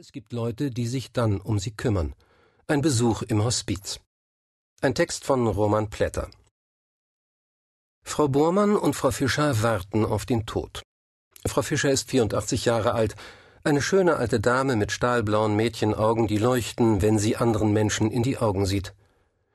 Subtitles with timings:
[0.00, 2.14] Es gibt Leute, die sich dann um sie kümmern.
[2.68, 3.98] Ein Besuch im Hospiz.
[4.80, 6.30] Ein Text von Roman Plätter.
[8.04, 10.82] Frau Bormann und Frau Fischer warten auf den Tod.
[11.44, 13.16] Frau Fischer ist 84 Jahre alt,
[13.64, 18.38] eine schöne alte Dame mit stahlblauen Mädchenaugen, die leuchten, wenn sie anderen Menschen in die
[18.38, 18.94] Augen sieht.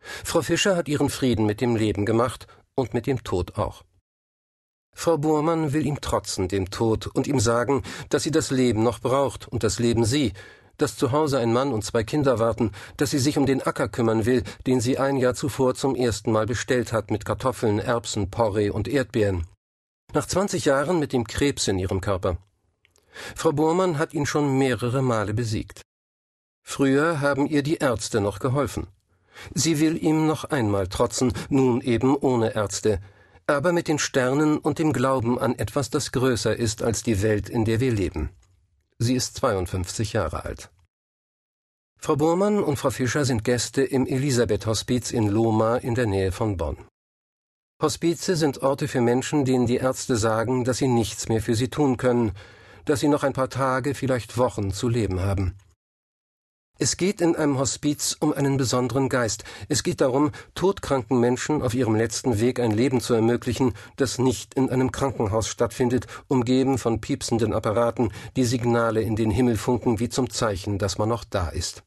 [0.01, 3.85] Frau Fischer hat ihren Frieden mit dem Leben gemacht und mit dem Tod auch.
[4.93, 8.99] Frau Bormann will ihm trotzen, dem Tod, und ihm sagen, dass sie das Leben noch
[8.99, 10.33] braucht und das Leben sie,
[10.77, 13.87] dass zu Hause ein Mann und zwei Kinder warten, dass sie sich um den Acker
[13.87, 18.29] kümmern will, den sie ein Jahr zuvor zum ersten Mal bestellt hat mit Kartoffeln, Erbsen,
[18.29, 19.45] Porree und Erdbeeren.
[20.13, 22.37] Nach zwanzig Jahren mit dem Krebs in ihrem Körper.
[23.35, 25.81] Frau Bormann hat ihn schon mehrere Male besiegt.
[26.63, 28.87] Früher haben ihr die Ärzte noch geholfen.
[29.53, 32.99] Sie will ihm noch einmal trotzen, nun eben ohne Ärzte,
[33.47, 37.49] aber mit den Sternen und dem Glauben an etwas, das größer ist als die Welt,
[37.49, 38.29] in der wir leben.
[38.99, 40.71] Sie ist 52 Jahre alt.
[41.99, 46.57] Frau Burmann und Frau Fischer sind Gäste im Elisabeth-Hospiz in Lohmar in der Nähe von
[46.57, 46.77] Bonn.
[47.81, 51.69] Hospize sind Orte für Menschen, denen die Ärzte sagen, dass sie nichts mehr für sie
[51.69, 52.31] tun können,
[52.85, 55.55] dass sie noch ein paar Tage, vielleicht Wochen zu leben haben.
[56.83, 59.45] Es geht in einem Hospiz um einen besonderen Geist.
[59.69, 64.53] Es geht darum, todkranken Menschen auf ihrem letzten Weg ein Leben zu ermöglichen, das nicht
[64.55, 70.09] in einem Krankenhaus stattfindet, umgeben von piepsenden Apparaten, die Signale in den Himmel funken wie
[70.09, 71.83] zum Zeichen, dass man noch da ist.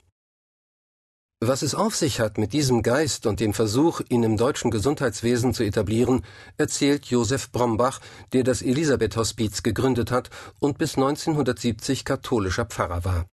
[1.41, 5.53] Was es auf sich hat mit diesem Geist und dem Versuch, ihn im deutschen Gesundheitswesen
[5.53, 6.25] zu etablieren,
[6.57, 8.01] erzählt Josef Brombach,
[8.33, 13.27] der das Elisabeth-Hospiz gegründet hat und bis 1970 katholischer Pfarrer war.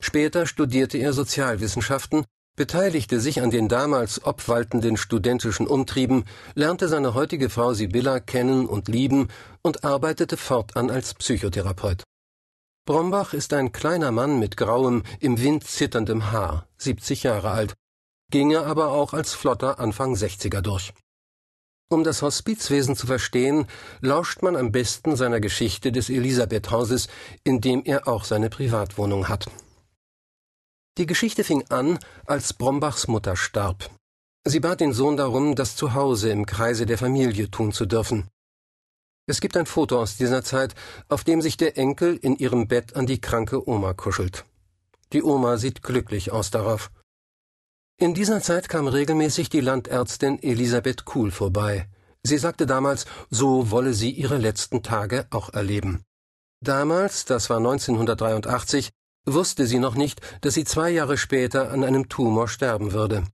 [0.00, 2.24] Später studierte er Sozialwissenschaften,
[2.56, 8.88] beteiligte sich an den damals obwaltenden studentischen Umtrieben, lernte seine heutige Frau Sibylla kennen und
[8.88, 9.28] lieben
[9.62, 12.02] und arbeitete fortan als Psychotherapeut.
[12.84, 17.74] Brombach ist ein kleiner Mann mit grauem, im Wind zitterndem Haar, 70 Jahre alt,
[18.30, 20.92] ginge aber auch als flotter Anfang 60er durch.
[21.90, 23.66] Um das Hospizwesen zu verstehen,
[24.00, 27.08] lauscht man am besten seiner Geschichte des Elisabethhauses,
[27.44, 29.46] in dem er auch seine Privatwohnung hat.
[30.98, 33.88] Die Geschichte fing an, als Brombachs Mutter starb.
[34.44, 38.28] Sie bat den Sohn darum, das zu Hause im Kreise der Familie tun zu dürfen.
[39.26, 40.74] Es gibt ein Foto aus dieser Zeit,
[41.08, 44.44] auf dem sich der Enkel in ihrem Bett an die kranke Oma kuschelt.
[45.12, 46.90] Die Oma sieht glücklich aus darauf.
[48.00, 51.88] In dieser Zeit kam regelmäßig die Landärztin Elisabeth Kuhl vorbei.
[52.24, 56.02] Sie sagte damals, so wolle sie ihre letzten Tage auch erleben.
[56.60, 58.90] Damals, das war 1983,
[59.34, 63.24] wusste sie noch nicht, dass sie zwei Jahre später an einem Tumor sterben würde.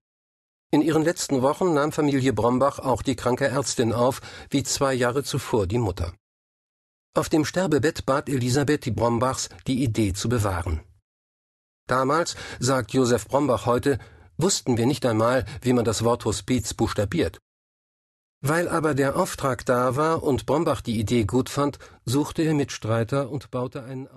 [0.70, 5.22] In ihren letzten Wochen nahm Familie Brombach auch die kranke Ärztin auf, wie zwei Jahre
[5.22, 6.14] zuvor die Mutter.
[7.16, 10.80] Auf dem Sterbebett bat Elisabeth die Brombachs, die Idee zu bewahren.
[11.86, 14.00] Damals, sagt Josef Brombach heute,
[14.36, 17.38] wussten wir nicht einmal, wie man das Wort Hospiz buchstabiert.
[18.40, 23.30] Weil aber der Auftrag da war und Brombach die Idee gut fand, suchte er Mitstreiter
[23.30, 24.08] und baute einen